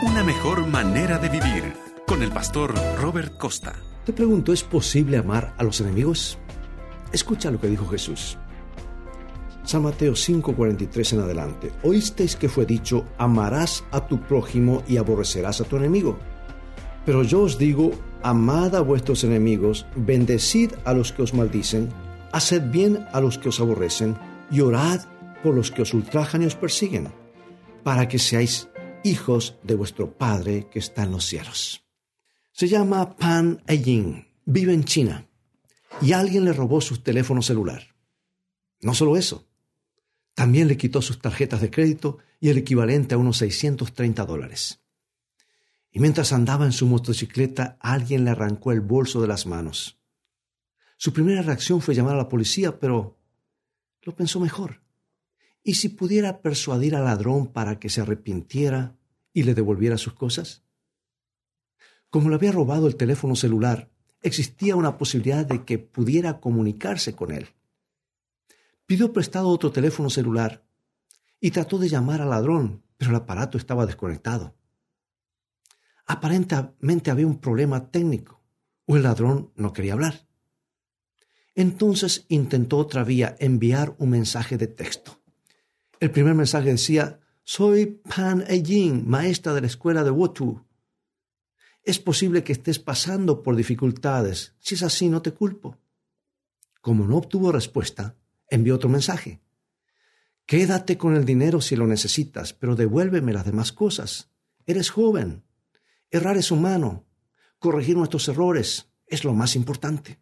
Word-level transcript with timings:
Una 0.00 0.22
mejor 0.22 0.64
manera 0.68 1.18
de 1.18 1.28
vivir 1.28 1.74
con 2.06 2.22
el 2.22 2.30
pastor 2.30 2.72
Robert 3.00 3.36
Costa. 3.36 3.74
Te 4.06 4.12
pregunto, 4.12 4.52
¿es 4.52 4.62
posible 4.62 5.16
amar 5.16 5.54
a 5.58 5.64
los 5.64 5.80
enemigos? 5.80 6.38
Escucha 7.12 7.50
lo 7.50 7.60
que 7.60 7.66
dijo 7.66 7.84
Jesús. 7.88 8.38
San 9.64 9.82
Mateo 9.82 10.12
5:43 10.14 11.14
en 11.14 11.20
adelante. 11.20 11.72
Oísteis 11.82 12.36
que 12.36 12.48
fue 12.48 12.64
dicho, 12.64 13.06
amarás 13.18 13.84
a 13.90 14.06
tu 14.06 14.20
prójimo 14.20 14.84
y 14.86 14.98
aborrecerás 14.98 15.60
a 15.60 15.64
tu 15.64 15.76
enemigo. 15.76 16.16
Pero 17.04 17.24
yo 17.24 17.42
os 17.42 17.58
digo, 17.58 17.90
amad 18.22 18.76
a 18.76 18.82
vuestros 18.82 19.24
enemigos, 19.24 19.84
bendecid 19.96 20.74
a 20.84 20.92
los 20.92 21.12
que 21.12 21.22
os 21.22 21.34
maldicen, 21.34 21.88
haced 22.30 22.62
bien 22.70 23.04
a 23.12 23.20
los 23.20 23.36
que 23.36 23.48
os 23.48 23.58
aborrecen, 23.58 24.16
y 24.48 24.60
orad 24.60 25.00
por 25.42 25.56
los 25.56 25.72
que 25.72 25.82
os 25.82 25.92
ultrajan 25.92 26.42
y 26.42 26.46
os 26.46 26.54
persiguen, 26.54 27.08
para 27.82 28.06
que 28.06 28.20
seáis 28.20 28.68
hijos 29.04 29.56
de 29.62 29.74
vuestro 29.74 30.16
Padre 30.16 30.68
que 30.70 30.78
está 30.78 31.02
en 31.02 31.12
los 31.12 31.24
cielos. 31.24 31.84
Se 32.52 32.68
llama 32.68 33.16
Pan 33.16 33.62
Eijing, 33.66 34.26
vive 34.44 34.74
en 34.74 34.84
China, 34.84 35.28
y 36.00 36.12
alguien 36.12 36.44
le 36.44 36.52
robó 36.52 36.80
su 36.80 36.98
teléfono 36.98 37.42
celular. 37.42 37.94
No 38.80 38.94
solo 38.94 39.16
eso, 39.16 39.46
también 40.34 40.68
le 40.68 40.76
quitó 40.76 41.02
sus 41.02 41.20
tarjetas 41.20 41.60
de 41.60 41.70
crédito 41.70 42.18
y 42.40 42.48
el 42.48 42.58
equivalente 42.58 43.14
a 43.14 43.18
unos 43.18 43.38
630 43.38 44.24
dólares. 44.24 44.80
Y 45.90 46.00
mientras 46.00 46.32
andaba 46.32 46.64
en 46.64 46.72
su 46.72 46.86
motocicleta, 46.86 47.76
alguien 47.80 48.24
le 48.24 48.30
arrancó 48.30 48.72
el 48.72 48.80
bolso 48.80 49.20
de 49.20 49.28
las 49.28 49.46
manos. 49.46 49.98
Su 50.96 51.12
primera 51.12 51.42
reacción 51.42 51.80
fue 51.80 51.94
llamar 51.94 52.14
a 52.14 52.18
la 52.18 52.28
policía, 52.28 52.78
pero 52.78 53.18
lo 54.02 54.14
pensó 54.14 54.38
mejor. 54.40 54.80
¿Y 55.62 55.74
si 55.74 55.88
pudiera 55.88 56.40
persuadir 56.40 56.94
al 56.94 57.04
ladrón 57.04 57.48
para 57.52 57.78
que 57.78 57.88
se 57.88 58.00
arrepintiera 58.00 58.96
y 59.32 59.42
le 59.42 59.54
devolviera 59.54 59.98
sus 59.98 60.14
cosas? 60.14 60.64
Como 62.10 62.28
le 62.30 62.36
había 62.36 62.52
robado 62.52 62.86
el 62.86 62.96
teléfono 62.96 63.36
celular, 63.36 63.90
existía 64.22 64.76
una 64.76 64.96
posibilidad 64.96 65.44
de 65.44 65.64
que 65.64 65.78
pudiera 65.78 66.40
comunicarse 66.40 67.14
con 67.14 67.32
él. 67.32 67.48
Pidió 68.86 69.12
prestado 69.12 69.48
otro 69.48 69.70
teléfono 69.70 70.08
celular 70.08 70.64
y 71.40 71.50
trató 71.50 71.78
de 71.78 71.88
llamar 71.88 72.22
al 72.22 72.30
ladrón, 72.30 72.82
pero 72.96 73.10
el 73.10 73.16
aparato 73.16 73.58
estaba 73.58 73.84
desconectado. 73.84 74.56
Aparentemente 76.06 77.10
había 77.10 77.26
un 77.26 77.38
problema 77.38 77.90
técnico 77.90 78.42
o 78.86 78.96
el 78.96 79.02
ladrón 79.02 79.52
no 79.54 79.74
quería 79.74 79.92
hablar. 79.92 80.26
Entonces 81.54 82.24
intentó 82.28 82.78
otra 82.78 83.04
vía 83.04 83.36
enviar 83.38 83.94
un 83.98 84.10
mensaje 84.10 84.56
de 84.56 84.68
texto. 84.68 85.17
El 86.00 86.10
primer 86.10 86.34
mensaje 86.34 86.70
decía, 86.70 87.20
soy 87.42 87.86
Pan 87.86 88.44
Eijing, 88.46 89.08
maestra 89.08 89.52
de 89.54 89.62
la 89.62 89.66
escuela 89.66 90.04
de 90.04 90.10
Wotu. 90.10 90.64
Es 91.82 91.98
posible 91.98 92.44
que 92.44 92.52
estés 92.52 92.78
pasando 92.78 93.42
por 93.42 93.56
dificultades. 93.56 94.54
Si 94.58 94.74
es 94.74 94.82
así, 94.82 95.08
no 95.08 95.22
te 95.22 95.32
culpo. 95.32 95.78
Como 96.80 97.06
no 97.06 97.16
obtuvo 97.16 97.50
respuesta, 97.50 98.16
envió 98.48 98.76
otro 98.76 98.88
mensaje. 98.88 99.40
Quédate 100.46 100.96
con 100.96 101.16
el 101.16 101.24
dinero 101.24 101.60
si 101.60 101.74
lo 101.74 101.86
necesitas, 101.86 102.52
pero 102.52 102.76
devuélveme 102.76 103.32
las 103.32 103.44
demás 103.44 103.72
cosas. 103.72 104.30
Eres 104.66 104.90
joven. 104.90 105.42
Errar 106.10 106.36
es 106.36 106.50
humano. 106.50 107.06
Corregir 107.58 107.96
nuestros 107.96 108.28
errores 108.28 108.88
es 109.06 109.24
lo 109.24 109.34
más 109.34 109.56
importante. 109.56 110.20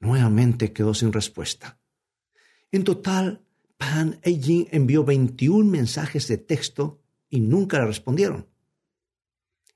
Nuevamente 0.00 0.72
quedó 0.72 0.94
sin 0.94 1.12
respuesta. 1.12 1.78
En 2.70 2.84
total, 2.84 3.44
Pan 3.82 4.20
Eijing 4.22 4.68
envió 4.70 5.02
21 5.02 5.68
mensajes 5.68 6.28
de 6.28 6.38
texto 6.38 7.02
y 7.28 7.40
nunca 7.40 7.80
le 7.80 7.86
respondieron. 7.86 8.46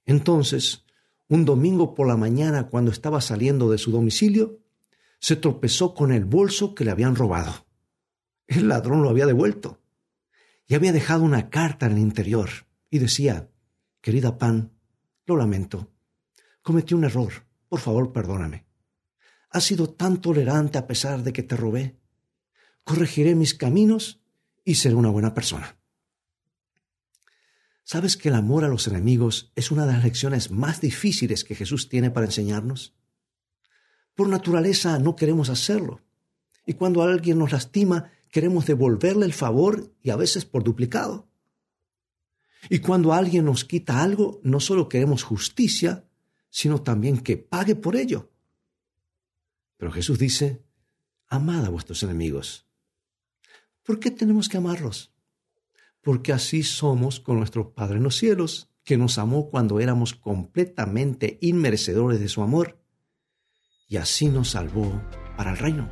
Entonces, 0.05 0.85
un 1.27 1.45
domingo 1.45 1.93
por 1.93 2.07
la 2.07 2.17
mañana, 2.17 2.69
cuando 2.69 2.93
estaba 2.93 3.21
saliendo 3.21 3.69
de 3.69 3.79
su 3.79 3.91
domicilio, 3.91 4.61
se 5.19 5.35
tropezó 5.35 5.93
con 5.93 6.13
el 6.13 6.25
bolso 6.25 6.73
que 6.73 6.85
le 6.85 6.93
habían 6.93 7.17
robado. 7.17 7.67
El 8.47 8.69
ladrón 8.69 9.03
lo 9.03 9.11
había 9.11 9.27
devuelto 9.27 9.81
y 10.69 10.77
había 10.77 10.93
dejado 10.93 11.25
una 11.25 11.51
carta 11.51 11.87
en 11.87 11.93
el 11.95 11.99
interior 11.99 12.49
y 12.89 13.01
decía, 13.01 13.51
Querida 14.01 14.39
Pan, 14.39 14.71
lo 15.27 15.37
lamento. 15.37 15.91
Cometí 16.63 16.95
un 16.95 17.03
error. 17.03 17.45
Por 17.69 17.81
favor, 17.81 18.13
perdóname. 18.13 18.67
Has 19.51 19.65
sido 19.65 19.91
tan 19.91 20.21
tolerante 20.21 20.79
a 20.79 20.87
pesar 20.87 21.25
de 21.25 21.33
que 21.33 21.43
te 21.43 21.57
robé. 21.57 21.99
Corregiré 22.87 23.35
mis 23.35 23.53
caminos 23.53 24.21
y 24.65 24.77
seré 24.77 24.95
una 24.95 25.11
buena 25.11 25.35
persona. 25.35 25.77
¿Sabes 27.83 28.17
que 28.17 28.29
el 28.29 28.37
amor 28.37 28.65
a 28.65 28.69
los 28.69 28.87
enemigos 28.87 29.51
es 29.57 29.73
una 29.73 29.87
de 29.87 29.93
las 29.93 30.05
lecciones 30.05 30.53
más 30.53 30.81
difíciles 30.81 31.43
que 31.43 31.57
Jesús 31.57 31.89
tiene 31.89 32.13
para 32.13 32.27
enseñarnos? 32.27 32.95
Por 34.15 34.29
naturaleza 34.29 35.01
no 35.01 35.17
queremos 35.17 35.51
hacerlo. 35.51 36.01
Y 36.65 36.75
cuando 36.75 37.03
alguien 37.03 37.41
nos 37.41 37.51
lastima, 37.51 38.13
queremos 38.31 38.67
devolverle 38.67 39.27
el 39.27 39.33
favor 39.33 39.93
y 40.01 40.11
a 40.11 40.17
veces 40.17 40.45
por 40.45 40.63
duplicado. 40.63 41.29
Y 42.71 42.79
cuando 42.79 43.13
alguien 43.13 43.47
nos 43.47 43.65
quita 43.65 44.01
algo, 44.01 44.41
no 44.45 44.61
solo 44.61 44.89
queremos 44.89 45.25
justicia, 45.25 46.05
sino 46.51 46.83
también 46.83 47.19
que 47.19 47.37
pague 47.37 47.75
por 47.75 47.97
ello. 47.97 48.31
Pero 49.77 49.91
Jesús 49.91 50.21
dice, 50.21 50.63
amad 51.27 51.65
a 51.65 51.69
vuestros 51.69 52.05
enemigos. 52.05 52.66
¿Por 53.87 54.01
qué 54.01 54.11
tenemos 54.11 54.49
que 54.49 54.57
amarlos? 54.57 55.15
Porque 56.03 56.33
así 56.33 56.65
somos 56.65 57.21
con 57.21 57.39
nuestro 57.39 57.73
Padre 57.73 57.99
en 57.99 58.03
los 58.03 58.17
cielos, 58.17 58.69
que 58.83 58.97
nos 58.97 59.17
amó 59.17 59.49
cuando 59.49 59.79
éramos 59.79 60.15
completamente 60.15 61.39
inmerecedores 61.41 62.19
de 62.19 62.29
su 62.29 62.43
amor 62.43 62.81
y 63.89 63.97
así 63.97 64.29
nos 64.29 64.51
salvó 64.51 65.01
para 65.37 65.53
el 65.53 65.59
reino. 65.59 65.89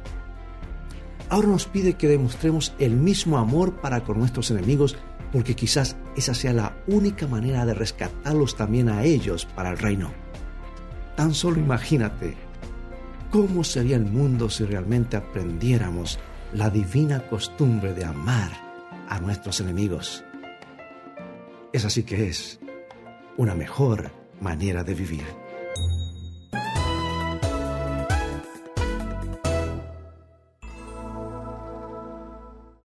Ahora 1.28 1.48
nos 1.48 1.66
pide 1.66 1.94
que 1.94 2.08
demostremos 2.08 2.74
el 2.80 2.96
mismo 2.96 3.38
amor 3.38 3.80
para 3.80 4.02
con 4.02 4.18
nuestros 4.18 4.50
enemigos, 4.50 4.96
porque 5.32 5.54
quizás 5.54 5.96
esa 6.16 6.34
sea 6.34 6.52
la 6.52 6.84
única 6.88 7.28
manera 7.28 7.64
de 7.64 7.74
rescatarlos 7.74 8.56
también 8.56 8.88
a 8.88 9.04
ellos 9.04 9.46
para 9.46 9.70
el 9.70 9.78
reino. 9.78 10.12
Tan 11.16 11.32
solo 11.32 11.58
imagínate 11.60 12.36
cómo 13.30 13.62
sería 13.62 13.96
el 13.96 14.04
mundo 14.04 14.50
si 14.50 14.64
realmente 14.64 15.16
aprendiéramos 15.16 16.18
la 16.54 16.70
divina 16.70 17.20
costumbre 17.26 17.92
de 17.94 18.04
amar 18.04 18.52
a 19.08 19.18
nuestros 19.18 19.60
enemigos. 19.60 20.24
Es 21.72 21.84
así 21.84 22.04
que 22.04 22.28
es 22.28 22.60
una 23.36 23.56
mejor 23.56 24.12
manera 24.40 24.84
de 24.84 24.94
vivir. 24.94 25.43